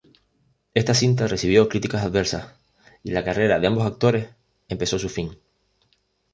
Esta 0.73 0.95
cinta 0.95 1.27
recibió 1.27 1.69
críticas 1.69 2.01
adversas, 2.03 2.53
y 3.03 3.11
la 3.11 3.23
carrera 3.23 3.59
de 3.59 3.67
ambos 3.67 3.85
actores 3.85 4.29
empezó 4.67 4.97
su 4.97 5.09
fin. 5.09 5.37